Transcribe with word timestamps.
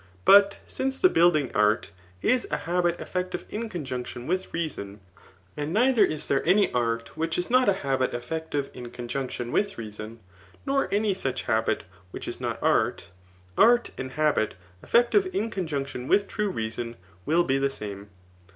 But 0.25 0.61
since 0.65 0.99
the 0.99 1.09
building 1.09 1.51
art 1.53 1.91
is 2.23 2.47
a 2.49 2.57
habit 2.57 2.99
effective 2.99 3.45
in 3.51 3.69
conjunc* 3.69 4.07
tion 4.07 4.25
with 4.25 4.51
reason, 4.51 4.99
and 5.55 5.71
neither 5.71 6.03
is 6.03 6.25
there 6.25 6.41
any 6.43 6.73
art 6.73 7.15
which 7.15 7.37
is 7.37 7.51
not 7.51 7.69
a 7.69 7.73
habit 7.85 8.15
effective 8.15 8.71
in 8.73 8.89
conjunction 8.89 9.51
with 9.51 9.77
reason, 9.77 10.19
nor 10.65 10.91
any 10.91 11.13
such 11.13 11.43
habit 11.43 11.83
which 12.09 12.27
is 12.27 12.41
not 12.41 12.57
art; 12.63 13.09
art 13.55 13.91
and 13.95 14.13
habit 14.13 14.55
effective 14.81 15.27
in 15.35 15.51
conjunc* 15.51 15.85
tbn 15.91 16.07
with 16.07 16.27
true 16.27 16.49
reason 16.49 16.95
will 17.27 17.43
be 17.43 17.59
the 17.59 17.69
same. 17.69 18.09